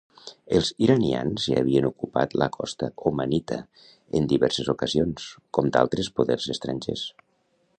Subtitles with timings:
[0.59, 3.59] Els iranians ja havien ocupat la costa omanita
[4.21, 7.05] en diverses ocasions, com d'altres poders estrangers.